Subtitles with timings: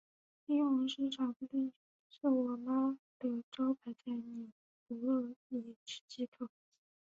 [0.47, 1.71] 西红柿炒鸡蛋
[2.09, 4.49] 是我妈的招牌菜，你
[4.87, 6.49] 不饿也吃几口。